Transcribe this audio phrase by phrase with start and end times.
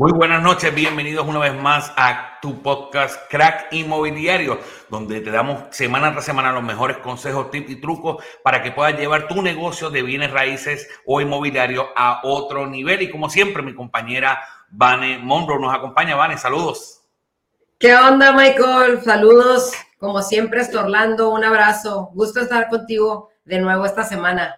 [0.00, 4.58] Muy buenas noches, bienvenidos una vez más a tu podcast Crack Inmobiliario,
[4.88, 8.98] donde te damos semana tras semana los mejores consejos, tips y trucos para que puedas
[8.98, 13.02] llevar tu negocio de bienes raíces o inmobiliario a otro nivel.
[13.02, 14.40] Y como siempre, mi compañera
[14.70, 16.16] Vane Monroe nos acompaña.
[16.16, 17.02] Vane, saludos.
[17.78, 19.02] ¿Qué onda, Michael?
[19.02, 19.74] Saludos.
[19.98, 21.28] Como siempre, es Orlando.
[21.28, 22.08] Un abrazo.
[22.14, 24.56] Gusto estar contigo de nuevo esta semana.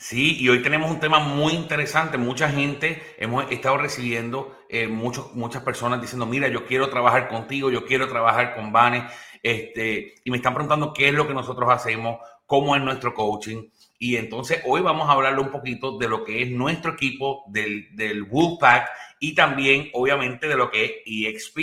[0.00, 2.16] Sí, y hoy tenemos un tema muy interesante.
[2.16, 7.84] Mucha gente hemos estado recibiendo, eh, muchas personas diciendo, mira, yo quiero trabajar contigo, yo
[7.84, 9.06] quiero trabajar con Vane,
[9.42, 13.68] este, y me están preguntando qué es lo que nosotros hacemos, cómo es nuestro coaching.
[13.98, 17.94] Y entonces hoy vamos a hablarle un poquito de lo que es nuestro equipo del,
[17.96, 18.88] del Wolfpack
[19.18, 21.58] y también, obviamente, de lo que es EXP.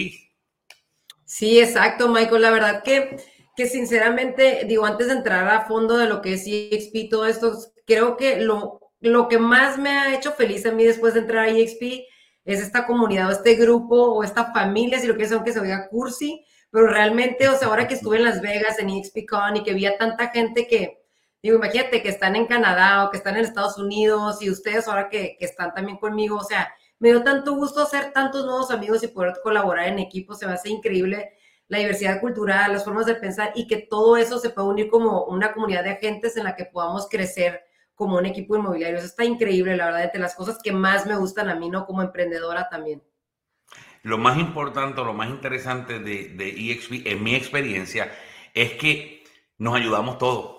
[1.25, 2.41] Sí, exacto, Michael.
[2.41, 3.17] La verdad que,
[3.55, 7.53] que sinceramente, digo, antes de entrar a fondo de lo que es EXP, todo esto,
[7.85, 11.45] creo que lo, lo que más me ha hecho feliz a mí después de entrar
[11.45, 12.05] a EXP
[12.47, 15.59] es esta comunidad o este grupo o esta familia, si lo que es, aunque se
[15.59, 19.63] oiga cursi, pero realmente, o sea, ahora que estuve en Las Vegas, en EXPCon y
[19.63, 21.03] que vi a tanta gente que,
[21.43, 25.09] digo, imagínate que están en Canadá o que están en Estados Unidos y ustedes ahora
[25.09, 29.03] que, que están también conmigo, o sea, me dio tanto gusto hacer tantos nuevos amigos
[29.03, 31.33] y poder colaborar en equipo, se me hace increíble
[31.67, 35.25] la diversidad cultural, las formas de pensar y que todo eso se pueda unir como
[35.25, 37.66] una comunidad de agentes en la que podamos crecer
[37.97, 38.97] como un equipo inmobiliario.
[38.97, 41.85] Eso está increíble, la verdad, de las cosas que más me gustan a mí, ¿no?
[41.87, 43.03] Como emprendedora también.
[44.03, 48.11] Lo más importante, lo más interesante de, de EXP, en mi experiencia,
[48.53, 49.23] es que
[49.57, 50.57] nos ayudamos todos.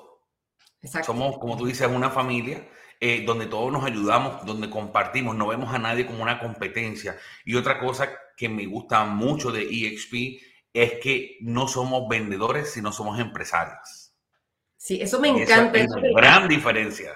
[0.82, 1.12] Exacto.
[1.12, 5.72] Somos, como tú dices, una familia eh, donde todos nos ayudamos, donde compartimos, no vemos
[5.72, 7.16] a nadie como una competencia.
[7.44, 10.42] Y otra cosa que me gusta mucho de EXP
[10.72, 14.12] es que no somos vendedores, sino somos empresarios.
[14.76, 15.78] Sí, eso me encanta.
[15.78, 17.12] es una gran diferencia.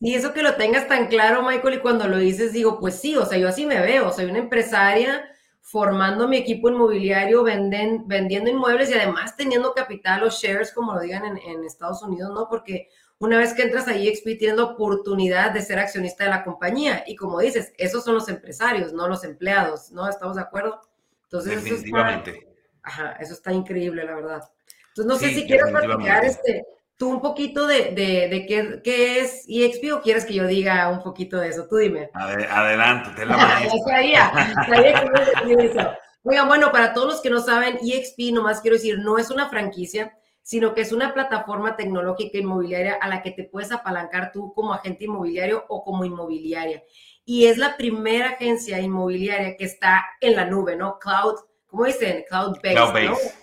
[0.00, 3.16] Y eso que lo tengas tan claro, Michael, y cuando lo dices, digo, pues sí,
[3.16, 5.24] o sea, yo así me veo, soy una empresaria
[5.60, 11.00] formando mi equipo inmobiliario, venden, vendiendo inmuebles y además teniendo capital o shares, como lo
[11.00, 12.46] digan en, en, Estados Unidos, ¿no?
[12.48, 16.44] Porque una vez que entras a EXP tienes la oportunidad de ser accionista de la
[16.44, 20.08] compañía y como dices, esos son los empresarios, no los empleados, ¿no?
[20.08, 20.80] ¿Estamos de acuerdo?
[21.24, 22.30] Entonces, Definitivamente.
[22.30, 24.42] Eso está, ajá, eso está increíble, la verdad.
[24.88, 26.64] Entonces, no sé si quieres platicar este,
[26.96, 31.02] tú un poquito de, de, qué, qué, es EXP o quieres que yo diga un
[31.02, 31.66] poquito de eso.
[31.68, 32.10] Tú dime.
[32.14, 33.38] adelante, te la
[33.86, 34.32] sabía,
[34.66, 35.04] sabía
[35.46, 35.90] que eso.
[36.22, 39.48] Oigan, bueno, para todos los que no saben, EXP, nomás quiero decir, no es una
[39.48, 40.12] franquicia,
[40.42, 44.72] sino que es una plataforma tecnológica inmobiliaria a la que te puedes apalancar tú como
[44.72, 46.82] agente inmobiliario o como inmobiliaria.
[47.24, 50.98] Y es la primera agencia inmobiliaria que está en la nube, ¿no?
[50.98, 51.34] Cloud,
[51.66, 52.24] ¿cómo dicen?
[52.28, 53.34] Cloud-based,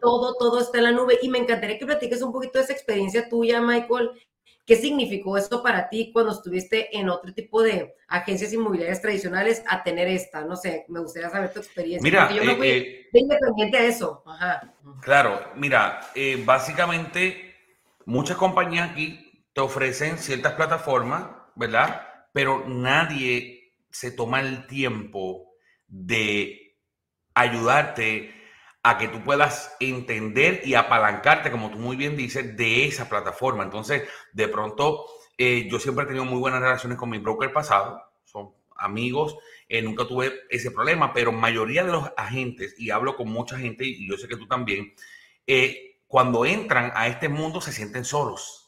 [0.00, 1.18] Todo, todo está en la nube.
[1.22, 4.10] Y me encantaría que platiques un poquito de esa experiencia tuya, Michael.
[4.64, 9.82] ¿Qué significó esto para ti cuando estuviste en otro tipo de agencias inmobiliarias tradicionales a
[9.82, 10.42] tener esta?
[10.42, 12.02] No sé, me gustaría saber tu experiencia.
[12.02, 14.22] Mira, yo me fui eh, independiente a eso.
[14.24, 14.72] Ajá.
[15.02, 17.56] Claro, mira, eh, básicamente
[18.04, 21.26] muchas compañías aquí te ofrecen ciertas plataformas,
[21.56, 22.06] ¿verdad?
[22.32, 25.54] Pero nadie se toma el tiempo
[25.88, 26.78] de
[27.34, 28.41] ayudarte
[28.82, 33.62] a que tú puedas entender y apalancarte, como tú muy bien dices, de esa plataforma.
[33.62, 35.06] Entonces, de pronto,
[35.38, 39.36] eh, yo siempre he tenido muy buenas relaciones con mi broker pasado, son amigos,
[39.68, 43.84] eh, nunca tuve ese problema, pero mayoría de los agentes, y hablo con mucha gente,
[43.84, 44.94] y yo sé que tú también,
[45.46, 48.61] eh, cuando entran a este mundo se sienten solos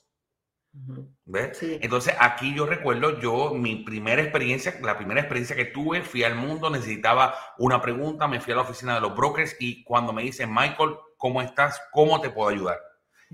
[1.24, 1.58] ¿Ves?
[1.62, 6.34] Entonces aquí yo recuerdo, yo mi primera experiencia, la primera experiencia que tuve, fui al
[6.34, 10.22] mundo, necesitaba una pregunta, me fui a la oficina de los brokers y cuando me
[10.22, 11.80] dicen, Michael, ¿cómo estás?
[11.92, 12.80] ¿Cómo te puedo ayudar?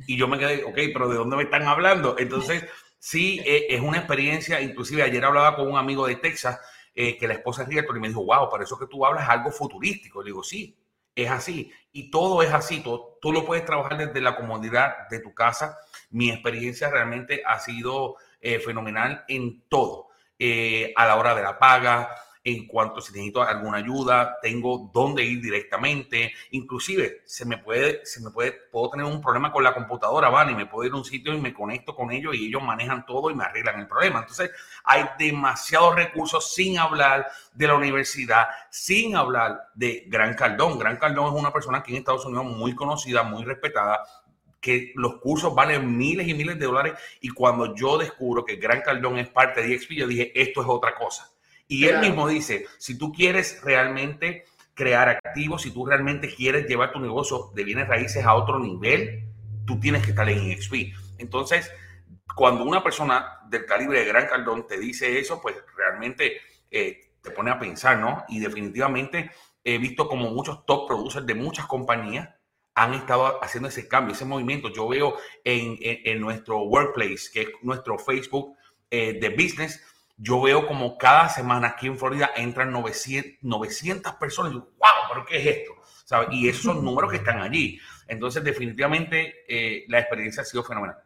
[0.07, 2.17] Y yo me quedé, ok, pero ¿de dónde me están hablando?
[2.19, 2.65] Entonces,
[2.99, 6.61] sí, e, es una experiencia, inclusive ayer hablaba con un amigo de Texas,
[6.95, 9.29] eh, que la esposa es realtor y me dijo, wow, para eso que tú hablas
[9.29, 10.23] algo futurístico.
[10.23, 10.77] Le digo, sí,
[11.15, 11.73] es así.
[11.93, 12.81] Y todo es así.
[12.81, 15.79] Tú, tú lo puedes trabajar desde la comodidad de tu casa.
[16.11, 20.09] Mi experiencia realmente ha sido eh, fenomenal en todo.
[20.39, 22.09] Eh, a la hora de la paga,
[22.43, 26.33] en cuanto si necesito alguna ayuda, tengo dónde ir directamente.
[26.53, 30.51] Inclusive, se me puede, se me puede, puedo tener un problema con la computadora, van,
[30.51, 33.05] y me puedo ir a un sitio y me conecto con ellos y ellos manejan
[33.05, 34.21] todo y me arreglan el problema.
[34.21, 34.51] Entonces,
[34.85, 40.79] hay demasiados recursos sin hablar de la universidad, sin hablar de Gran Cardón.
[40.79, 44.03] Gran Cardón es una persona aquí en Estados Unidos muy conocida, muy respetada,
[44.61, 48.83] que los cursos valen miles y miles de dólares y cuando yo descubro que Gran
[48.83, 51.31] Cardón es parte de EXP, yo dije, esto es otra cosa
[51.71, 56.91] y él mismo dice, si tú quieres realmente crear activos, si tú realmente quieres llevar
[56.91, 59.29] tu negocio de bienes raíces a otro nivel,
[59.65, 60.93] tú tienes que estar en EXP.
[61.19, 61.71] Entonces,
[62.35, 66.41] cuando una persona del calibre de Gran Cardón te dice eso, pues realmente
[66.73, 68.25] eh, te pone a pensar, ¿no?
[68.29, 69.31] Y definitivamente
[69.63, 72.31] he visto como muchos top producers de muchas compañías
[72.75, 74.73] han estado haciendo ese cambio, ese movimiento.
[74.73, 78.57] Yo veo en, en, nuestro workplace, que es nuestro Facebook
[78.91, 79.81] eh, de business,
[80.23, 84.53] yo veo como cada semana aquí en Florida entran 900, 900 personas.
[84.53, 84.69] Y wow,
[85.09, 86.29] pero ¿qué es esto?
[86.31, 87.81] Y esos son números que están allí.
[88.07, 90.97] Entonces, definitivamente, eh, la experiencia ha sido fenomenal.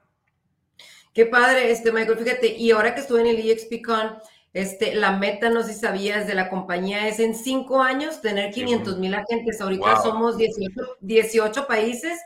[1.12, 4.19] Qué padre, este Michael, fíjate, y ahora que estuve en el EXPCon,
[4.55, 8.53] este, la meta, no sé si sabías, de la compañía es en cinco años tener
[8.53, 9.61] 500 mil agentes.
[9.61, 12.21] Ahorita somos 18, 18 países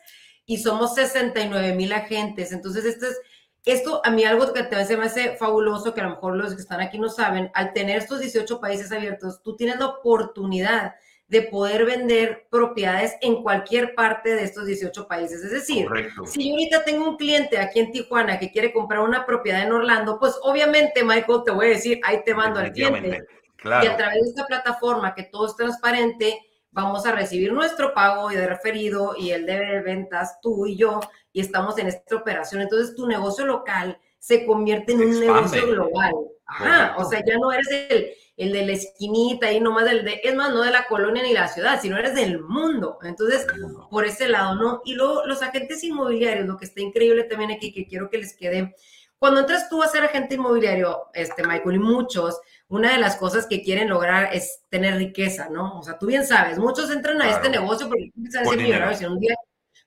[0.44, 2.52] y somos 69 mil agentes.
[2.52, 3.18] Entonces, esto es,
[3.64, 6.60] esto a mí algo que te me hace fabuloso, que a lo mejor los que
[6.60, 10.96] están aquí no saben, al tener estos 18 países abiertos, tú tienes la oportunidad
[11.28, 15.42] de poder vender propiedades en cualquier parte de estos 18 países.
[15.44, 15.86] Es decir,
[16.26, 19.72] si yo ahorita tengo un cliente aquí en Tijuana que quiere comprar una propiedad en
[19.72, 23.26] Orlando, pues obviamente, Michael, te voy a decir, ahí te mando al cliente.
[23.62, 26.40] Y a través de esta plataforma, que todo es transparente,
[26.70, 31.00] vamos a recibir nuestro pago y de referido y el de ventas, tú y yo,
[31.32, 32.62] y estamos en esta operación.
[32.62, 36.14] Entonces, tu negocio local se convierte en un negocio global.
[36.46, 40.20] Ajá, o sea, ya no eres el el de la esquinita y nomás del de,
[40.22, 42.98] es más, no de la colonia ni la ciudad, sino eres del mundo.
[43.02, 43.44] Entonces,
[43.90, 44.80] por ese lado, ¿no?
[44.84, 48.34] Y luego los agentes inmobiliarios, lo que está increíble también aquí, que quiero que les
[48.34, 48.76] quede,
[49.18, 53.46] cuando entras tú a ser agente inmobiliario, este, Michael, y muchos, una de las cosas
[53.46, 55.80] que quieren lograr es tener riqueza, ¿no?
[55.80, 59.10] O sea, tú bien sabes, muchos entran a este negocio porque piensan ser millonarios en
[59.10, 59.34] un día,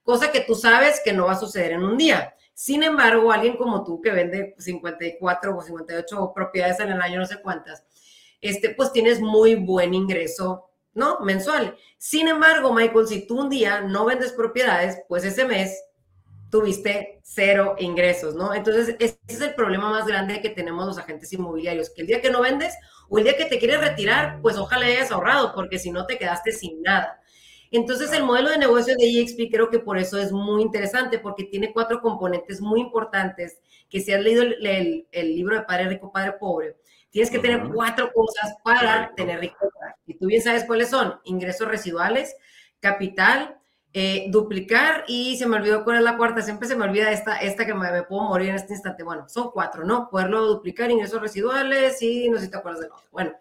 [0.03, 2.35] cosa que tú sabes que no va a suceder en un día.
[2.53, 7.25] Sin embargo, alguien como tú que vende 54 o 58 propiedades en el año, no
[7.25, 7.85] sé cuántas,
[8.41, 11.19] este, pues tienes muy buen ingreso, ¿no?
[11.19, 11.77] Mensual.
[11.97, 15.81] Sin embargo, Michael, si tú un día no vendes propiedades, pues ese mes
[16.49, 18.53] tuviste cero ingresos, ¿no?
[18.53, 22.21] Entonces, ese es el problema más grande que tenemos los agentes inmobiliarios, que el día
[22.21, 22.75] que no vendes
[23.09, 26.17] o el día que te quieres retirar, pues ojalá hayas ahorrado, porque si no te
[26.17, 27.21] quedaste sin nada.
[27.71, 31.45] Entonces, el modelo de negocio de EXP creo que por eso es muy interesante, porque
[31.45, 33.59] tiene cuatro componentes muy importantes,
[33.89, 36.75] que si has leído el, el libro de Padre Rico, Padre Pobre,
[37.11, 39.95] Tienes que tener cuatro cosas para tener riqueza.
[40.07, 41.19] Y tú bien sabes cuáles son.
[41.25, 42.35] Ingresos residuales,
[42.79, 43.61] capital,
[43.93, 46.41] eh, duplicar y se me olvidó cuál es la cuarta.
[46.41, 49.03] Siempre se me olvida esta, esta que me, puedo morir en este instante.
[49.03, 50.09] Bueno, son cuatro, ¿no?
[50.09, 53.03] Poderlo duplicar, ingresos residuales y no sé si te acuerdas de otro.
[53.11, 53.33] Bueno,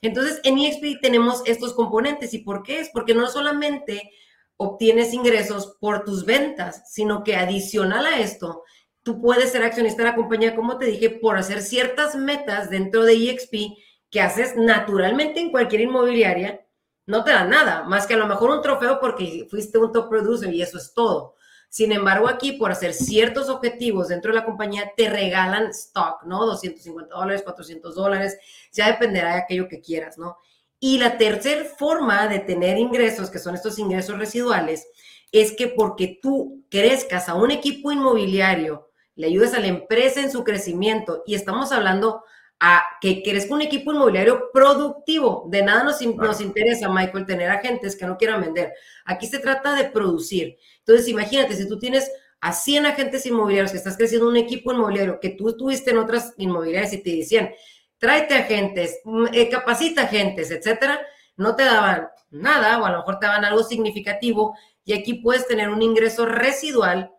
[0.00, 2.32] entonces en EXP tenemos estos componentes.
[2.34, 2.90] ¿Y por qué es?
[2.90, 4.12] Porque no solamente
[4.56, 8.62] obtienes ingresos por tus ventas, sino que adicional a esto,
[9.06, 13.04] tú puedes ser accionista de la compañía, como te dije, por hacer ciertas metas dentro
[13.04, 13.78] de EXP
[14.10, 16.66] que haces naturalmente en cualquier inmobiliaria,
[17.06, 20.08] no te da nada, más que a lo mejor un trofeo porque fuiste un top
[20.08, 21.36] producer y eso es todo.
[21.68, 26.44] Sin embargo, aquí por hacer ciertos objetivos dentro de la compañía, te regalan stock, ¿no?
[26.44, 28.36] 250 dólares, 400 dólares,
[28.72, 30.36] ya dependerá de aquello que quieras, ¿no?
[30.80, 34.88] Y la tercera forma de tener ingresos, que son estos ingresos residuales,
[35.30, 38.85] es que porque tú crezcas a un equipo inmobiliario
[39.16, 42.22] le ayudes a la empresa en su crecimiento y estamos hablando
[42.60, 45.46] a que crezca un equipo inmobiliario productivo.
[45.48, 48.72] De nada nos, nos interesa, Michael, tener agentes que no quieran vender.
[49.04, 50.56] Aquí se trata de producir.
[50.78, 52.10] Entonces, imagínate, si tú tienes
[52.40, 56.34] a 100 agentes inmobiliarios que estás creciendo un equipo inmobiliario que tú tuviste en otras
[56.36, 57.50] inmobiliarias y te decían,
[57.98, 61.00] tráete agentes, mm, eh, capacita agentes, etcétera,
[61.36, 65.46] no te daban nada o a lo mejor te daban algo significativo y aquí puedes
[65.46, 67.10] tener un ingreso residual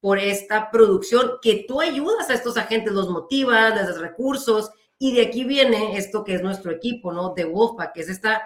[0.00, 5.14] por esta producción que tú ayudas a estos agentes, los motivas, les das recursos, y
[5.14, 7.34] de aquí viene esto que es nuestro equipo, ¿no?
[7.34, 8.42] De Wolfpack, que es esta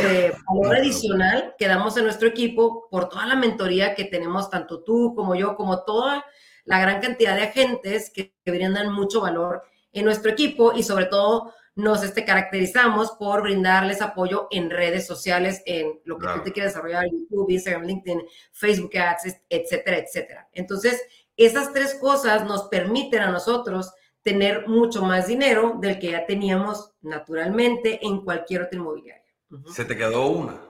[0.00, 4.82] eh, valor adicional que damos a nuestro equipo por toda la mentoría que tenemos, tanto
[4.82, 6.24] tú como yo, como toda
[6.64, 11.06] la gran cantidad de agentes que, que brindan mucho valor en nuestro equipo y sobre
[11.06, 16.52] todo nos este, caracterizamos por brindarles apoyo en redes sociales, en lo que tú te
[16.52, 20.48] quieres desarrollar, YouTube, Instagram, LinkedIn, Facebook Ads, etcétera, etcétera.
[20.52, 21.00] Entonces,
[21.36, 23.92] esas tres cosas nos permiten a nosotros
[24.22, 29.32] tener mucho más dinero del que ya teníamos naturalmente en cualquier otra inmobiliaria.
[29.72, 30.60] Se te quedó una.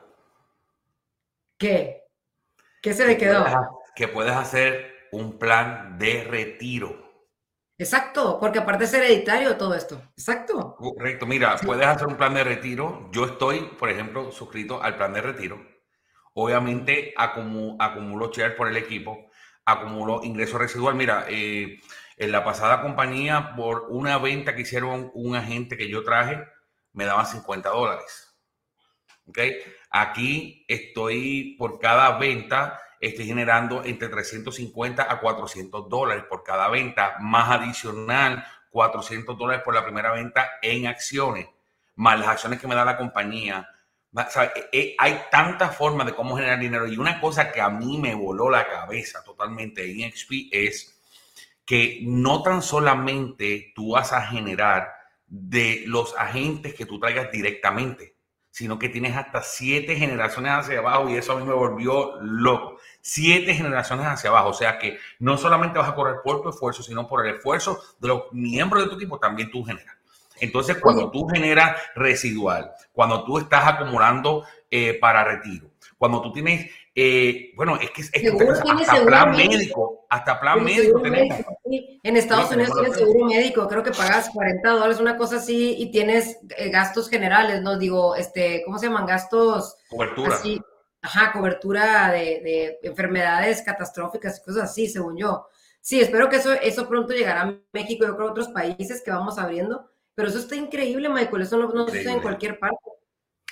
[1.56, 2.02] ¿Qué?
[2.82, 3.46] ¿Qué se me quedó?
[3.96, 7.07] que puedes hacer un plan de retiro.
[7.80, 10.02] Exacto, porque aparte es hereditario todo esto.
[10.16, 10.74] Exacto.
[10.76, 11.26] Correcto.
[11.26, 13.08] Mira, puedes hacer un plan de retiro.
[13.12, 15.64] Yo estoy, por ejemplo, suscrito al plan de retiro.
[16.34, 19.30] Obviamente acumulo, acumulo shares por el equipo,
[19.64, 20.96] acumulo ingreso residual.
[20.96, 21.78] Mira, eh,
[22.16, 26.44] en la pasada compañía, por una venta que hicieron un agente que yo traje,
[26.92, 28.36] me daban 50 dólares.
[29.26, 29.38] ¿Ok?
[29.90, 37.16] Aquí estoy por cada venta estoy generando entre 350 a 400 dólares por cada venta,
[37.20, 41.48] más adicional 400 dólares por la primera venta en acciones,
[41.96, 43.68] más las acciones que me da la compañía.
[44.54, 47.98] E, e, hay tantas formas de cómo generar dinero y una cosa que a mí
[47.98, 50.98] me voló la cabeza totalmente en XP es
[51.64, 54.90] que no tan solamente tú vas a generar
[55.26, 58.16] de los agentes que tú traigas directamente,
[58.58, 62.78] sino que tienes hasta siete generaciones hacia abajo y eso a mí me volvió loco.
[63.00, 66.82] Siete generaciones hacia abajo, o sea que no solamente vas a correr por tu esfuerzo,
[66.82, 69.94] sino por el esfuerzo de los miembros de tu equipo, también tú generas.
[70.40, 76.68] Entonces, cuando tú generas residual, cuando tú estás acumulando eh, para retiro, cuando tú tienes,
[77.00, 81.38] eh, bueno, es que, es que hasta plan médico, hasta plan médico tenemos.
[81.64, 85.90] En Estados Unidos tienes seguro médico, creo que pagas 40 dólares, una cosa así, y
[85.90, 87.78] tienes eh, gastos generales, ¿no?
[87.78, 89.06] Digo, este, ¿cómo se llaman?
[89.06, 89.76] Gastos.
[89.88, 90.34] Cobertura.
[90.34, 90.60] Así,
[91.02, 95.46] ajá, cobertura de, de enfermedades catastróficas y cosas así, según yo.
[95.80, 99.02] Sí, espero que eso, eso pronto llegará a México y yo creo a otros países
[99.02, 99.88] que vamos abriendo
[100.18, 101.42] pero eso está increíble, Michael.
[101.42, 102.90] Eso no, no sucede en cualquier parte.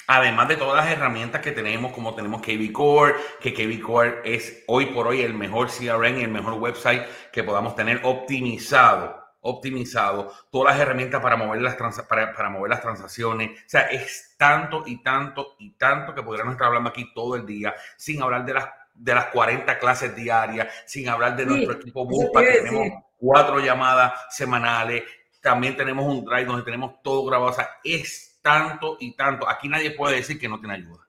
[0.09, 4.65] Además de todas las herramientas que tenemos, como tenemos KB Core, que KB Core es
[4.69, 10.33] hoy por hoy el mejor CRM y el mejor website que podamos tener optimizado, optimizado,
[10.51, 11.75] todas las herramientas para mover las,
[12.09, 13.51] para, para, mover las transacciones.
[13.51, 17.45] O sea, es tanto y tanto y tanto que podríamos estar hablando aquí todo el
[17.45, 22.07] día, sin hablar de las, de las 40 clases diarias, sin hablar de nuestro equipo
[22.07, 25.03] Bupa, que tenemos cuatro llamadas semanales,
[25.41, 27.51] también tenemos un drive donde tenemos todo grabado.
[27.51, 29.49] O sea, es tanto y tanto.
[29.49, 31.09] Aquí nadie puede decir que no tiene ayuda.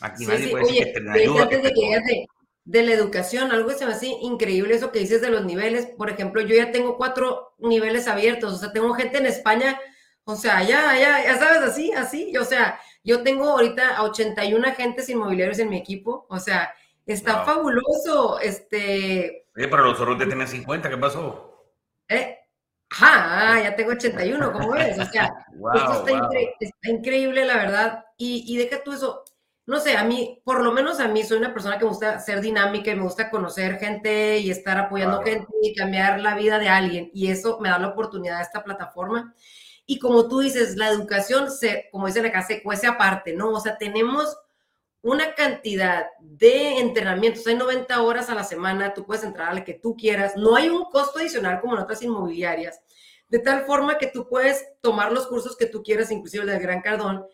[0.00, 1.44] Aquí nadie puede decir que tiene ayuda.
[1.44, 2.26] de,
[2.64, 5.86] de, la educación, algo que se me hace increíble eso que dices de los niveles.
[5.98, 8.54] Por ejemplo, yo ya tengo cuatro niveles abiertos.
[8.54, 9.78] O sea, tengo gente en España.
[10.24, 12.34] O sea, ya, ya, ya sabes, así, así.
[12.38, 16.26] O sea, yo tengo ahorita a 81 agentes inmobiliarios en mi equipo.
[16.30, 16.72] O sea,
[17.04, 18.40] está fabuloso.
[18.40, 19.46] Este.
[19.54, 21.66] Oye, pero los otros te tienen 50, ¿qué pasó?
[22.08, 22.39] Eh,
[22.90, 24.98] Ajá, ya tengo 81, ¿cómo ves?
[24.98, 25.32] O sea,
[25.74, 26.06] esto
[26.60, 28.04] está, increíble, la verdad.
[28.16, 29.24] Y, y deja tú eso,
[29.66, 32.18] no sé, a mí, por lo menos a mí, soy una persona que me gusta
[32.18, 36.58] ser dinámica y me gusta conocer gente y estar apoyando gente y cambiar la vida
[36.58, 37.10] de alguien.
[37.14, 39.34] Y eso me da la oportunidad de esta plataforma.
[39.86, 43.50] Y como tú dices, la educación, se, como dice la se cuece aparte, ¿no?
[43.50, 44.36] O sea, tenemos
[45.02, 49.64] una cantidad de entrenamientos, hay 90 horas a la semana, tú puedes entrar a la
[49.64, 52.80] que tú quieras, no hay un costo adicional como en otras inmobiliarias,
[53.28, 56.60] de tal forma que tú puedes tomar los cursos que tú quieras, inclusive el del
[56.60, 57.24] Gran Cardón,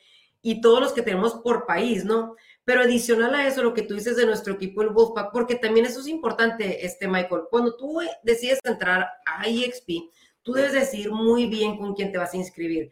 [0.42, 2.36] y todos los que tenemos por país, ¿no?
[2.64, 5.86] Pero adicional a eso, lo que tú dices de nuestro equipo, el Wolfpack, porque también
[5.86, 11.46] eso es importante, este Michael, cuando tú decides entrar a EXP, tú debes decir muy
[11.46, 12.90] bien con quién te vas a inscribir,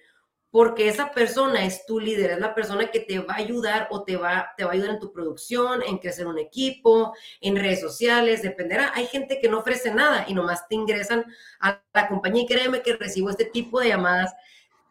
[0.55, 4.05] porque esa persona es tu líder, es la persona que te va a ayudar o
[4.05, 7.81] te va, te va a ayudar en tu producción, en crecer un equipo, en redes
[7.81, 8.93] sociales, dependerá.
[8.95, 11.25] Hay gente que no ofrece nada y nomás te ingresan
[11.59, 14.33] a la compañía y créeme que recibo este tipo de llamadas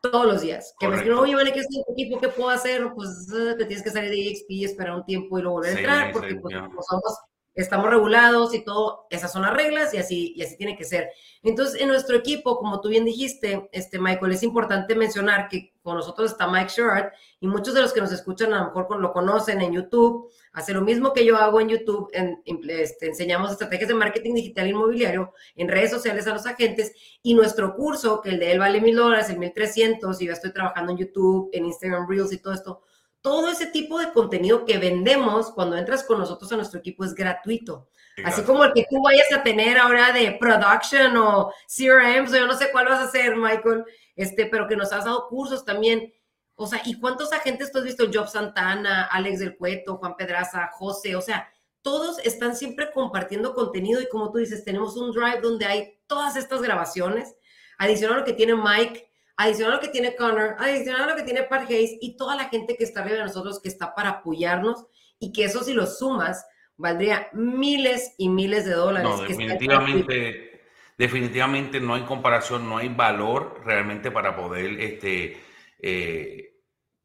[0.02, 0.76] todos los días.
[0.78, 2.20] Que me dicen, oye, vale, ¿qué es un equipo?
[2.20, 2.92] ¿Qué puedo hacer?
[2.94, 5.78] Pues eh, te tienes que salir de EXP y esperar un tiempo y luego volver
[5.78, 6.56] a entrar, porque pues,
[6.90, 7.20] somos
[7.56, 11.10] estamos regulados y todo, esas son las reglas y así, y así tiene que ser.
[11.44, 15.98] Entonces, en nuestro equipo, como tú bien dijiste, este, Michael, es importante mencionar que con
[15.98, 19.12] nosotros está Mike Short y muchos de los que nos escuchan a lo mejor lo
[19.12, 23.90] conocen en YouTube, hace lo mismo que yo hago en YouTube, en, este, enseñamos estrategias
[23.90, 28.40] de marketing digital inmobiliario en redes sociales a los agentes y nuestro curso, que el
[28.40, 31.66] de él vale mil dólares, el mil trescientos, y yo estoy trabajando en YouTube, en
[31.66, 32.82] Instagram Reels y todo esto,
[33.24, 37.16] todo ese tipo de contenido que vendemos cuando entras con nosotros a nuestro equipo es
[37.16, 37.88] gratuito.
[38.26, 42.46] Así como el que tú vayas a tener ahora de production o CRM, o yo
[42.46, 43.86] no sé cuál vas a hacer, Michael,
[44.18, 46.14] este, pero que nos has dado cursos también.
[46.56, 48.10] O sea, ¿y cuántos agentes tú has visto?
[48.14, 51.50] Job Santana, Alex del Cueto, Juan Pedraza, José, o sea,
[51.82, 56.36] todos están siempre compartiendo contenido y como tú dices, tenemos un drive donde hay todas
[56.36, 57.36] estas grabaciones,
[57.78, 61.16] adicional a lo que tiene Mike, adicional a lo que tiene Connor, adicional a lo
[61.16, 64.10] que tiene Hayes y toda la gente que está arriba de nosotros que está para
[64.10, 64.86] apoyarnos
[65.20, 69.10] y que eso si lo sumas valdría miles y miles de dólares.
[69.10, 70.62] No, definitivamente,
[70.98, 75.38] definitivamente no hay comparación, no hay valor realmente para poder este,
[75.80, 76.54] eh,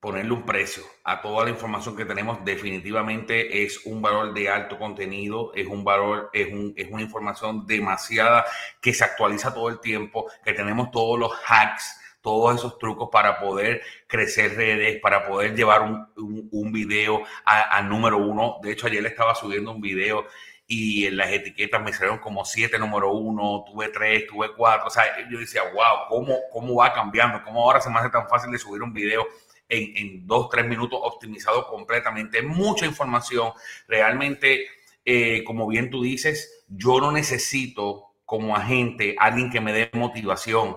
[0.00, 2.44] ponerle un precio a toda la información que tenemos.
[2.44, 7.66] Definitivamente es un valor de alto contenido, es un valor, es, un, es una información
[7.66, 8.44] demasiada
[8.80, 13.40] que se actualiza todo el tiempo, que tenemos todos los hacks todos esos trucos para
[13.40, 18.58] poder crecer redes, para poder llevar un, un, video a, número uno.
[18.62, 20.26] De hecho, ayer estaba subiendo un video
[20.66, 24.88] y en las etiquetas me salieron como siete número uno, tuve tres, tuve cuatro.
[24.88, 27.42] O sea, yo decía, wow, ¿cómo, cómo va cambiando?
[27.42, 29.26] ¿Cómo ahora se me hace tan fácil de subir un video
[29.66, 32.42] en, en dos, tres minutos optimizado completamente?
[32.42, 33.52] Mucha información.
[33.86, 34.66] Realmente,
[35.02, 40.76] eh, como bien tú dices, yo no necesito como agente alguien que me dé motivación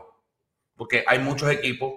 [0.82, 1.94] porque hay muchos equipos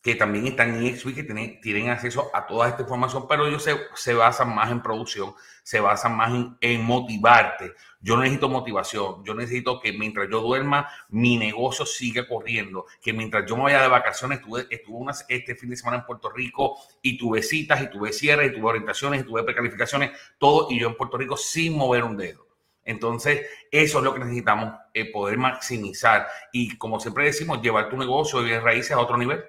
[0.00, 3.64] que también están en EXP, que tienen, tienen acceso a toda esta información, pero ellos
[3.64, 6.30] se, se basan más en producción, se basan más
[6.60, 7.72] en, motivarte.
[8.00, 13.44] Yo necesito motivación, yo necesito que mientras yo duerma, mi negocio siga corriendo, que mientras
[13.44, 17.18] yo me vaya de vacaciones, estuve, estuve este fin de semana en Puerto Rico y
[17.18, 20.96] tuve citas y tuve cierres y tuve orientaciones y tuve precalificaciones, todo, y yo en
[20.96, 22.47] Puerto Rico sin mover un dedo.
[22.88, 27.98] Entonces, eso es lo que necesitamos, eh, poder maximizar y, como siempre decimos, llevar tu
[27.98, 29.44] negocio de raíces a otro nivel.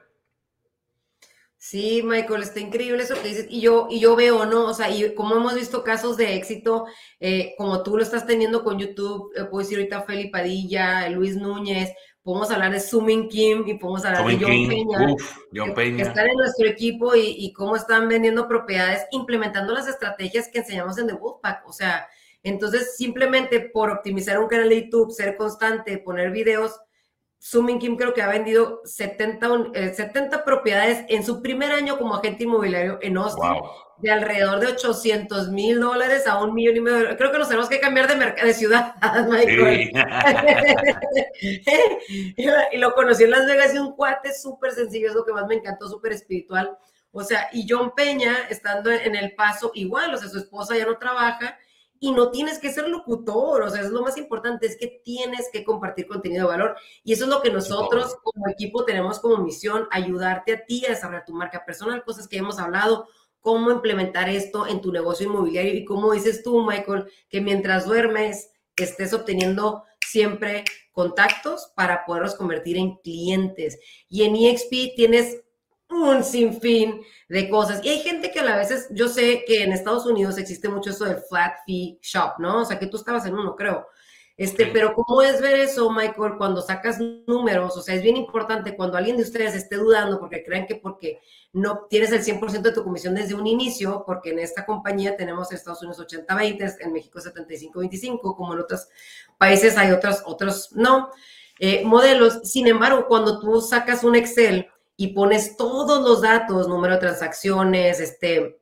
[1.57, 3.47] Sí, Michael, está increíble eso que dices.
[3.49, 4.65] Y yo, y yo veo, ¿no?
[4.65, 6.85] O sea, y como hemos visto casos de éxito,
[7.21, 11.37] eh, como tú lo estás teniendo con YouTube, eh, puedo decir ahorita Feli Padilla, Luis
[11.37, 15.95] Núñez, podemos hablar de Sumin Kim y podemos hablar de John Peña, Uf, John Peña.
[15.95, 20.59] Que, están en nuestro equipo y, y, cómo están vendiendo propiedades, implementando las estrategias que
[20.59, 21.65] enseñamos en The Wolfpack.
[21.67, 22.05] O sea,
[22.43, 26.79] entonces simplemente por optimizar un canal de YouTube, ser constante, poner videos,
[27.41, 32.15] Sumin Kim creo que ha vendido 70, 70 eh, propiedades en su primer año como
[32.15, 33.53] agente inmobiliario en Austin,
[33.97, 37.17] de alrededor de 800 mil dólares a un millón y medio.
[37.17, 38.93] Creo que nos tenemos que cambiar de, de ciudad,
[39.29, 39.91] Michael.
[42.71, 45.47] y lo conocí en Las Vegas y un cuate súper sencillo, es lo que más
[45.47, 46.77] me encantó, súper espiritual.
[47.11, 50.85] O sea, y John Peña, estando en El Paso, igual, o sea, su esposa ya
[50.85, 51.57] no trabaja
[51.99, 55.49] y no tienes que ser locutor, o sea, es lo más importante, es que tienes
[55.51, 59.37] que compartir contenido de valor y eso es lo que nosotros como equipo tenemos como
[59.37, 63.07] misión, ayudarte a ti a desarrollar tu marca personal, cosas que hemos hablado,
[63.41, 68.51] cómo implementar esto en tu negocio inmobiliario y cómo dices tú, Michael, que mientras duermes
[68.83, 73.79] estés obteniendo siempre contactos para poderlos convertir en clientes.
[74.09, 75.41] Y en EXP tienes
[75.89, 77.83] un sinfín de cosas.
[77.83, 80.91] Y hay gente que a la veces, yo sé que en Estados Unidos existe mucho
[80.91, 82.61] eso del flat fee shop, ¿no?
[82.61, 83.87] O sea, que tú estabas en uno, creo.
[84.39, 87.75] Este, pero ¿cómo es ver eso, Michael, cuando sacas números?
[87.75, 91.19] O sea, es bien importante cuando alguien de ustedes esté dudando porque creen que porque
[91.51, 95.51] no tienes el 100% de tu comisión desde un inicio, porque en esta compañía tenemos
[95.51, 98.87] en Estados Unidos 80-20, en México 75-25, como en otros
[99.37, 101.09] países hay otros, otros no,
[101.59, 102.39] eh, modelos.
[102.43, 104.69] Sin embargo, cuando tú sacas un Excel
[105.01, 108.61] y pones todos los datos, número de transacciones, este,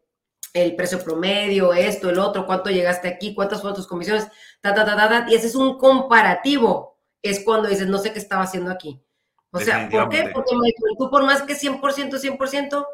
[0.54, 4.28] el precio promedio, esto, el otro, cuánto llegaste aquí, cuántas fueron tus comisiones,
[4.62, 7.00] ta, ta, ta, ta, y ese es un comparativo.
[7.23, 9.04] Es cuando dices, no sé qué estaba haciendo aquí.
[9.50, 10.30] O sea, ¿por qué?
[10.32, 10.54] Porque
[11.00, 12.86] tú por más que 100%, 100%,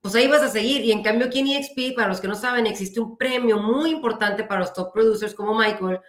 [0.00, 0.84] pues ahí vas a seguir.
[0.84, 3.90] Y en cambio aquí en EXP, para los que no saben, existe un premio muy
[3.90, 6.00] importante para los top producers como Michael,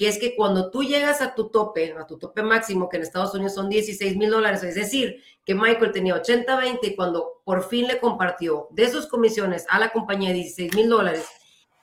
[0.00, 3.02] que es que cuando tú llegas a tu tope, a tu tope máximo, que en
[3.02, 7.68] Estados Unidos son 16 mil dólares, es decir, que Michael tenía 80-20 y cuando por
[7.68, 11.26] fin le compartió de sus comisiones a la compañía 16 mil dólares,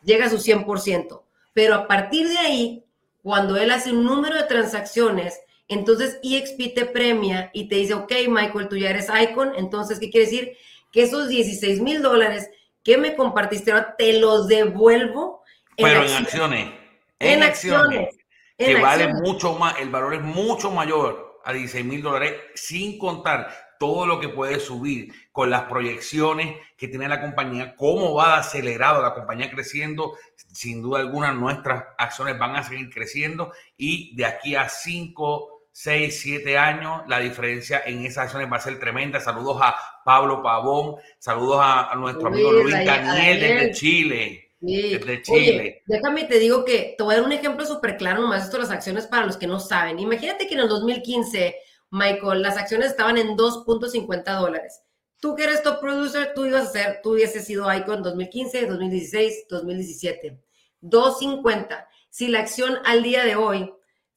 [0.01, 1.21] llega a su 100%.
[1.53, 2.85] Pero a partir de ahí,
[3.21, 8.11] cuando él hace un número de transacciones, entonces EXP te premia y te dice, ok,
[8.29, 10.57] Michael, tú ya eres Icon, entonces, ¿qué quiere decir?
[10.91, 12.49] Que esos 16 mil dólares
[12.83, 15.43] que me compartiste ahora te los devuelvo.
[15.75, 16.76] Pero en acciones
[17.19, 18.15] en, acciones,
[18.57, 23.49] que vale mucho más, el valor es mucho mayor a 16 mil dólares, sin contar
[23.79, 29.01] todo lo que puede subir con las proyecciones que tiene la compañía, cómo va acelerado
[29.01, 30.17] la compañía creciendo.
[30.35, 36.19] Sin duda alguna, nuestras acciones van a seguir creciendo y de aquí a 5, 6,
[36.21, 39.19] 7 años, la diferencia en esas acciones va a ser tremenda.
[39.19, 44.46] Saludos a Pablo Pavón, saludos a, nuestro amigo Luis Daniel desde Chile.
[44.59, 45.83] De Chile.
[45.85, 48.71] déjame te digo que te voy a dar un ejemplo súper claro, nomás esto las
[48.71, 49.99] acciones para los que no saben.
[49.99, 51.55] Imagínate que en el 2015,
[51.91, 54.81] Michael, las acciones estaban en 2.50 dólares.
[55.19, 59.45] Tú que eres top producer, tú ibas a ser, tú hubieses sido Icon 2015, 2016,
[59.49, 60.39] 2017.
[60.81, 61.87] 2.50.
[62.09, 63.73] Si la acción al día de hoy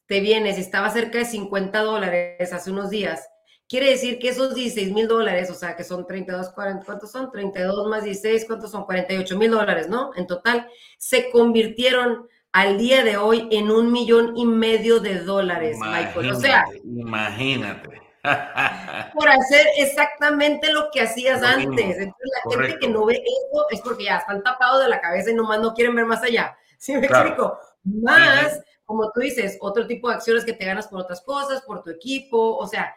[0.07, 3.27] te viene, si estaba cerca de 50 dólares hace unos días,
[3.71, 7.31] Quiere decir que esos 16 mil dólares, o sea, que son 32, 40, ¿cuántos son?
[7.31, 8.83] 32 más 16, ¿cuántos son?
[8.83, 10.11] 48 mil dólares, ¿no?
[10.17, 15.77] En total, se convirtieron al día de hoy en un millón y medio de dólares,
[15.79, 16.31] Michael.
[16.31, 18.01] O sea, imagínate.
[19.13, 21.97] por hacer exactamente lo que hacías antes.
[21.97, 22.13] Entonces,
[22.45, 25.33] la gente que no ve eso es porque ya están tapados de la cabeza y
[25.33, 26.57] nomás no quieren ver más allá.
[26.77, 27.57] ¿Sí me explico?
[27.85, 31.81] Más, como tú dices, otro tipo de acciones que te ganas por otras cosas, por
[31.81, 32.93] tu equipo, o sea,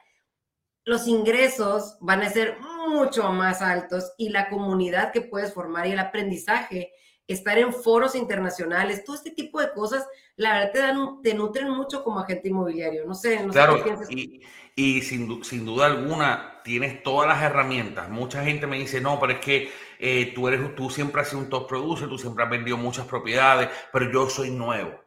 [0.85, 5.93] los ingresos van a ser mucho más altos y la comunidad que puedes formar y
[5.93, 6.93] el aprendizaje,
[7.27, 11.71] estar en foros internacionales, todo este tipo de cosas, la verdad te, dan, te nutren
[11.71, 13.07] mucho como agente inmobiliario.
[13.07, 14.43] No sé, no claro, Y,
[14.77, 18.11] y sin, sin, duda alguna tienes todas las herramientas.
[18.11, 21.41] Mucha gente me dice, no, pero es que eh, tú, eres, tú siempre has sido
[21.41, 25.04] un top producer, tú siempre has vendido muchas propiedades, pero yo soy nuevo.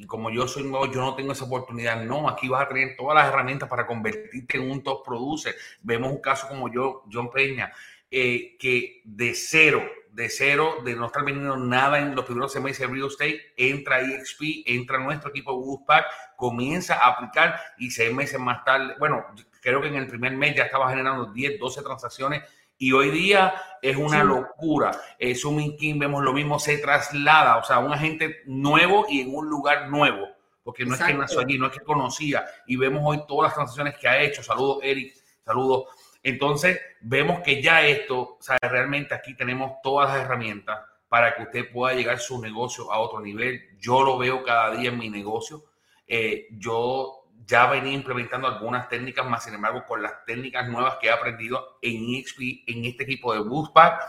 [0.00, 2.02] Y como yo soy nuevo, yo no tengo esa oportunidad.
[2.04, 5.54] No, aquí vas a tener todas las herramientas para convertirte en un top producer.
[5.82, 7.70] Vemos un caso como yo, John Peña,
[8.10, 12.78] eh, que de cero, de cero, de no estar vendiendo nada en los primeros meses
[12.78, 18.40] de real estate, entra EXP, entra nuestro equipo Woodpack, comienza a aplicar y seis meses
[18.40, 19.26] más tarde, bueno,
[19.60, 22.42] creo que en el primer mes ya estaba generando 10, 12 transacciones
[22.80, 24.90] y hoy día es una locura.
[25.18, 29.34] Eh, Zooming King, vemos lo mismo, se traslada, o sea, un agente nuevo y en
[29.34, 30.26] un lugar nuevo,
[30.62, 33.54] porque no es que nació allí, no es que conocía, y vemos hoy todas las
[33.54, 34.42] transacciones que ha hecho.
[34.42, 35.14] Saludos, Eric,
[35.44, 35.88] saludos.
[36.22, 41.42] Entonces, vemos que ya esto, o sea, realmente aquí tenemos todas las herramientas para que
[41.42, 43.76] usted pueda llegar su negocio a otro nivel.
[43.78, 45.64] Yo lo veo cada día en mi negocio.
[46.06, 47.19] Eh, yo
[47.50, 51.78] ya venía implementando algunas técnicas más, sin embargo, con las técnicas nuevas que he aprendido
[51.82, 54.00] en en este equipo de Boostpack,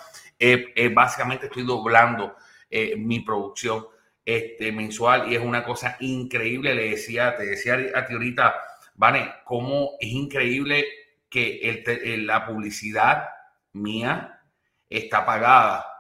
[0.93, 2.36] básicamente estoy doblando
[2.69, 3.86] eh, mi producción
[4.23, 6.73] este, mensual y es una cosa increíble.
[6.73, 8.56] Le decía, te decía a ti ahorita,
[8.95, 10.86] Vane, cómo es increíble
[11.30, 11.84] que
[12.19, 13.27] la publicidad
[13.73, 14.41] mía
[14.89, 15.90] está pagada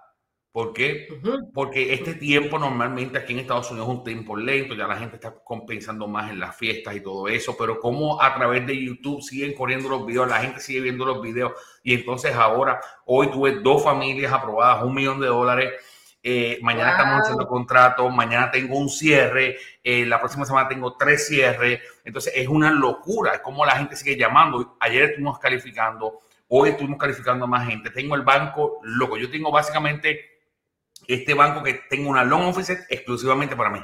[0.51, 1.07] ¿Por qué?
[1.53, 5.15] Porque este tiempo normalmente aquí en Estados Unidos es un tiempo lento, ya la gente
[5.15, 9.21] está compensando más en las fiestas y todo eso, pero como a través de YouTube
[9.21, 13.61] siguen corriendo los videos, la gente sigue viendo los videos y entonces ahora, hoy tuve
[13.61, 15.71] dos familias aprobadas, un millón de dólares,
[16.21, 21.27] eh, mañana estamos haciendo contratos, mañana tengo un cierre, eh, la próxima semana tengo tres
[21.27, 26.71] cierres, entonces es una locura, es como la gente sigue llamando, ayer estuvimos calificando, hoy
[26.71, 30.30] estuvimos calificando a más gente, tengo el banco loco, yo tengo básicamente
[31.07, 33.79] este banco que tengo una long office exclusivamente para mí.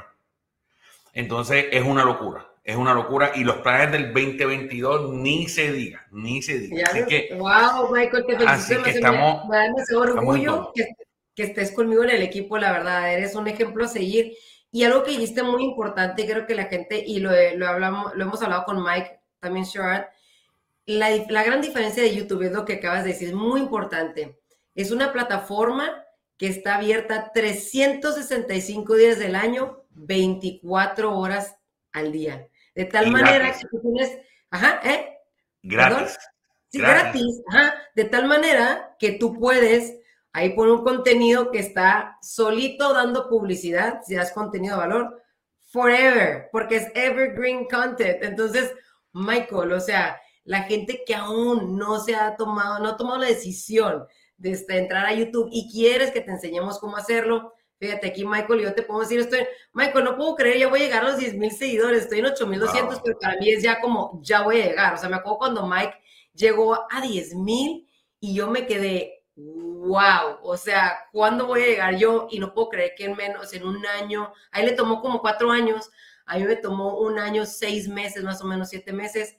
[1.12, 6.06] Entonces es una locura, es una locura y los planes del 2022 ni se diga,
[6.10, 6.84] ni se diga.
[6.88, 10.86] Así que, wow, Michael, te así que estamos, me, da orgullo que,
[11.34, 14.34] que, estés conmigo en el equipo, la verdad, eres un ejemplo a seguir.
[14.70, 18.24] Y algo que dijiste muy importante, creo que la gente, y lo, lo, hablamos, lo
[18.24, 20.04] hemos hablado con Mike, también Sherrod,
[20.84, 24.38] la, la gran diferencia de YouTube es lo que acabas de decir, es muy importante.
[24.74, 26.04] Es una plataforma
[26.38, 31.56] que está abierta 365 días del año, 24 horas
[31.92, 32.48] al día.
[32.74, 34.18] De tal manera que tú tienes,
[34.50, 35.18] ajá, ¿eh?
[35.62, 36.16] Gratis.
[36.68, 37.42] Sí, gratis.
[37.48, 37.74] ajá.
[37.94, 39.98] De tal manera que tú puedes
[40.32, 45.22] ahí poner un contenido que está solito dando publicidad, si das contenido de valor,
[45.72, 48.22] forever, porque es evergreen content.
[48.22, 48.72] Entonces,
[49.12, 53.26] Michael, o sea, la gente que aún no se ha tomado, no ha tomado la
[53.26, 54.06] decisión
[54.38, 58.60] de este, entrar a YouTube y quieres que te enseñemos cómo hacerlo, fíjate aquí, Michael,
[58.60, 59.40] yo te puedo decir, estoy,
[59.72, 62.26] Michael, no puedo creer, ya voy a llegar a los 10 mil seguidores, estoy en
[62.26, 64.94] 8200, pero para mí es ya como, ya voy a llegar.
[64.94, 65.94] O sea, me acuerdo cuando Mike
[66.34, 67.88] llegó a 10 mil
[68.20, 72.26] y yo me quedé, wow, o sea, ¿cuándo voy a llegar yo?
[72.30, 75.20] Y no puedo creer que en menos, en un año, a él le tomó como
[75.20, 75.90] cuatro años,
[76.26, 79.37] a mí me tomó un año, seis meses, más o menos siete meses.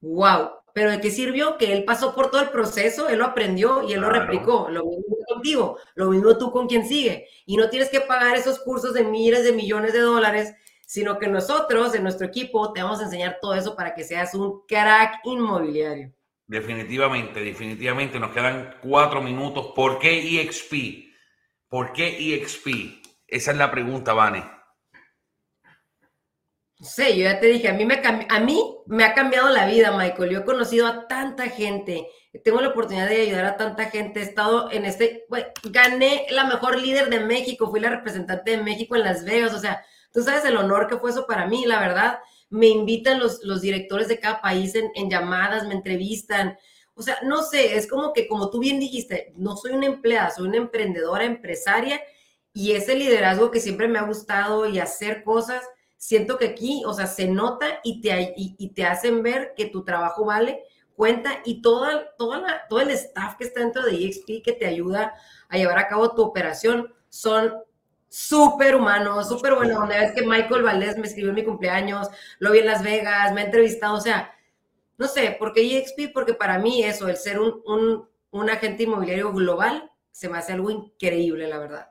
[0.00, 1.58] Wow, pero ¿de qué sirvió?
[1.58, 4.68] Que él pasó por todo el proceso, él lo aprendió y él lo replicó.
[4.70, 7.26] Lo mismo contigo, lo mismo tú con quien sigue.
[7.46, 10.54] Y no tienes que pagar esos cursos de miles de millones de dólares,
[10.86, 14.34] sino que nosotros, en nuestro equipo, te vamos a enseñar todo eso para que seas
[14.34, 16.12] un crack inmobiliario.
[16.46, 18.18] Definitivamente, definitivamente.
[18.18, 19.72] Nos quedan cuatro minutos.
[19.74, 21.10] ¿Por qué EXP?
[21.68, 23.02] ¿Por qué EXP?
[23.28, 24.59] Esa es la pregunta, Vane.
[26.80, 29.94] Sé, yo ya te dije, a mí, me, a mí me ha cambiado la vida,
[29.94, 30.30] Michael.
[30.30, 32.08] Yo he conocido a tanta gente,
[32.42, 34.20] tengo la oportunidad de ayudar a tanta gente.
[34.20, 35.26] He estado en este,
[35.64, 39.52] gané la mejor líder de México, fui la representante de México en Las Vegas.
[39.52, 42.20] O sea, tú sabes el honor que fue eso para mí, la verdad.
[42.48, 46.56] Me invitan los, los directores de cada país en, en llamadas, me entrevistan.
[46.94, 50.30] O sea, no sé, es como que, como tú bien dijiste, no soy una empleada,
[50.30, 52.00] soy una emprendedora, empresaria,
[52.54, 55.62] y ese liderazgo que siempre me ha gustado y hacer cosas
[56.00, 59.84] siento que aquí, o sea, se nota y te, y, te hacen ver que tu
[59.84, 60.64] trabajo vale,
[60.96, 64.66] cuenta y toda, toda la, todo el staff que está dentro de EXP que te
[64.66, 65.12] ayuda
[65.50, 67.52] a llevar a cabo tu operación son
[68.08, 69.76] súper humanos, súper buenos.
[69.76, 72.08] Una vez que Michael Valdés me escribió en mi cumpleaños,
[72.38, 74.34] lo vi en Las Vegas, me ha entrevistado, o sea,
[74.96, 76.14] no sé, ¿por qué EXP?
[76.14, 80.54] Porque para mí eso, el ser un, un, un agente inmobiliario global, se me hace
[80.54, 81.90] algo increíble, la verdad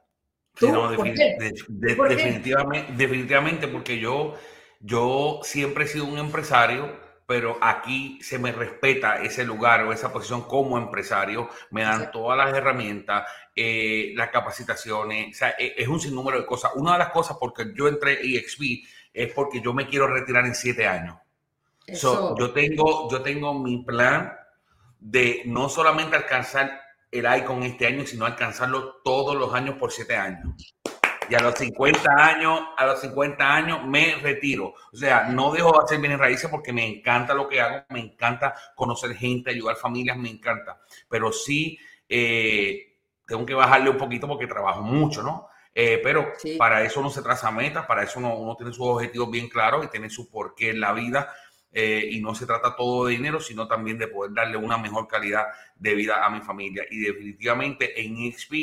[1.69, 4.35] definitivamente, definitivamente, porque yo,
[4.79, 10.11] yo siempre he sido un empresario, pero aquí se me respeta ese lugar o esa
[10.11, 15.87] posición como empresario, me dan todas las herramientas, eh, las capacitaciones, o sea, e, es
[15.87, 16.71] un sinnúmero de cosas.
[16.75, 18.83] Una de las cosas porque yo entré EXP
[19.13, 21.17] es porque yo me quiero retirar en siete años.
[21.87, 24.33] yo, tengo, yo tengo mi plan
[24.99, 26.81] de no solamente alcanzar
[27.11, 30.75] el ICON este año, sino alcanzarlo todos los años por siete años.
[31.29, 34.73] y a los 50 años, a los 50 años me retiro.
[34.91, 37.99] O sea, no dejo de hacer bienes raíces porque me encanta lo que hago, me
[37.99, 40.81] encanta conocer gente, ayudar familias, me encanta.
[41.07, 45.47] Pero sí, eh, tengo que bajarle un poquito porque trabajo mucho, ¿no?
[45.73, 49.29] Eh, pero para eso uno se traza metas, para eso uno, uno, tiene sus objetivos
[49.29, 51.31] bien claros y tiene su porqué en la vida.
[51.71, 55.07] Eh, y no se trata todo de dinero, sino también de poder darle una mejor
[55.07, 56.83] calidad de vida a mi familia.
[56.89, 58.53] Y definitivamente en XP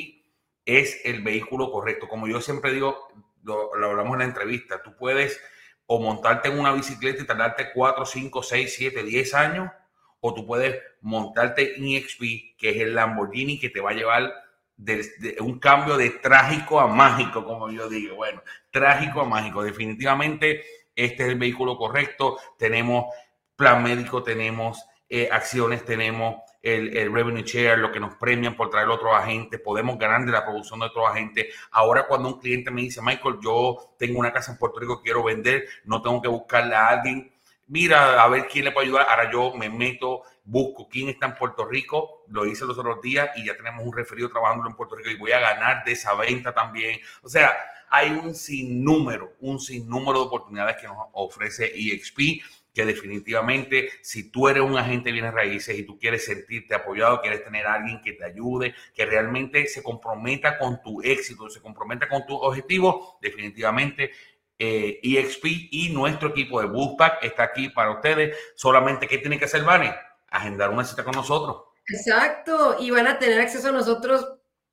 [0.65, 2.09] es el vehículo correcto.
[2.09, 3.09] Como yo siempre digo,
[3.45, 5.41] lo, hablamos en la entrevista, tú puedes
[5.87, 9.71] o montarte en una bicicleta y tardarte 4, 5, 6, 7, 10 años,
[10.19, 14.35] o tú puedes montarte en XP, que es el Lamborghini que te va a llevar
[14.77, 18.17] de, un cambio de trágico a mágico, como yo digo.
[18.17, 18.43] Bueno,
[18.73, 19.63] trágico a mágico.
[19.63, 20.65] Definitivamente
[20.97, 22.39] este es el vehículo correcto.
[22.59, 23.15] Tenemos
[23.55, 28.89] plan médico, tenemos eh, acciones, tenemos el, revenue share, lo que nos premian por traer
[28.89, 31.55] otros agentes, podemos ganar de la producción de otros agentes.
[31.71, 35.23] Ahora cuando un cliente me dice, Michael, yo tengo una casa en Puerto Rico, quiero
[35.23, 37.33] vender, no tengo que buscarle a alguien,
[37.69, 39.07] mira a ver quién le puede ayudar.
[39.09, 43.31] Ahora yo me meto busco quién está en Puerto Rico, lo hice los otros días
[43.37, 46.15] y ya tenemos un referido trabajando en Puerto Rico y voy a ganar de esa
[46.15, 47.01] venta también.
[47.23, 47.53] O sea,
[47.91, 52.43] hay un sinnúmero, un sinnúmero de oportunidades que nos ofrece EXP
[52.75, 57.23] que definitivamente si tú eres un agente de bienes raíces y tú quieres sentirte apoyado,
[57.23, 61.63] quieres tener a alguien que te ayude, que realmente se comprometa con tu éxito, se
[61.63, 64.11] comprometa con tu objetivo, definitivamente
[64.59, 68.37] eh, EXP y nuestro equipo de Boostpack está aquí para ustedes.
[68.55, 69.95] Solamente, ¿qué tiene que hacer, Vane?
[70.31, 71.65] agendar una cita con nosotros.
[71.89, 74.27] Exacto, y van a tener acceso a nosotros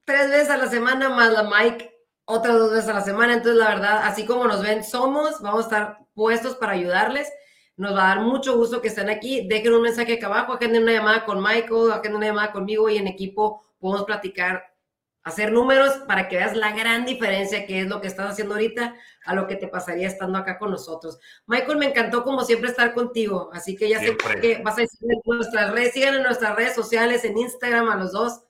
[0.04, 1.92] tres veces a la semana, más la Mike
[2.26, 3.34] otras dos veces a la semana.
[3.34, 7.32] Entonces, la verdad, así como nos ven, somos, vamos a estar puestos para ayudarles.
[7.76, 9.48] Nos va a dar mucho gusto que estén aquí.
[9.48, 12.98] Dejen un mensaje acá abajo, agenden una llamada con Michael, agenden una llamada conmigo y
[12.98, 14.74] en equipo podemos platicar
[15.24, 18.96] hacer números para que veas la gran diferencia que es lo que estás haciendo ahorita
[19.26, 21.18] a lo que te pasaría estando acá con nosotros.
[21.48, 25.00] Michael, me encantó como siempre estar contigo, así que ya sé que vas a decir
[25.02, 28.42] en nuestras redes, sigan en nuestras redes sociales, en Instagram a los dos,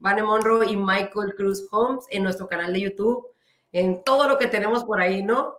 [0.00, 3.26] Vane Monroe y Michael Cruz Holmes, en nuestro canal de YouTube,
[3.70, 5.54] en todo lo que tenemos por ahí, ¿no?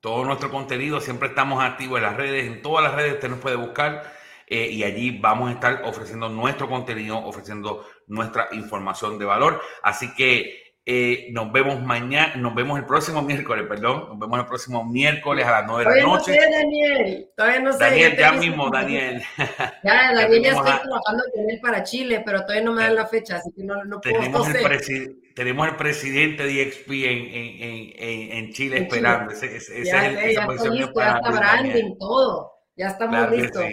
[0.00, 3.40] Todo nuestro contenido, siempre estamos activos en las redes, en todas las redes usted nos
[3.40, 4.02] puede buscar
[4.46, 9.60] eh, y allí vamos a estar ofreciendo nuestro contenido, ofreciendo nuestra información de valor.
[9.82, 14.46] Así que eh, nos vemos mañana, nos vemos el próximo miércoles, perdón, nos vemos el
[14.46, 16.32] próximo miércoles a las 9 de la noche.
[16.32, 17.78] No sé, Daniel, todavía no sé.
[17.78, 19.22] Daniel, ya mismo, Daniel.
[19.84, 23.06] Ya, Daniel, ya, estoy trabajando con él para Chile, pero todavía no me dan la
[23.06, 24.16] fecha, así que no, no puedo.
[24.16, 24.48] Tenemos,
[24.88, 29.32] el, tenemos el presidente de EXP en, en, en, en Chile esperando.
[29.32, 32.52] Ese, ese, ya, es el, ya está listo, ya está branding, todo.
[32.74, 33.64] Ya estamos listos.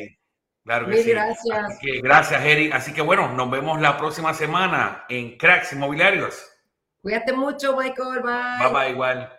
[0.66, 1.10] Claro que sí.
[1.12, 1.80] gracias.
[2.04, 2.74] gracias, Eric.
[2.74, 6.57] Así que bueno, nos vemos la próxima semana en Cracks Inmobiliarios.
[7.08, 8.22] Cuídate mucho, Michael.
[8.22, 8.68] Bye.
[8.68, 9.30] Bye bye, igual.